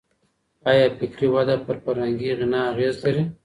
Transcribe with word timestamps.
آيا 0.69 0.87
فکري 0.99 1.27
وده 1.35 1.55
پر 1.65 1.75
فرهنګي 1.83 2.29
غنا 2.39 2.59
اغېز 2.71 2.95
لري؟ 3.03 3.23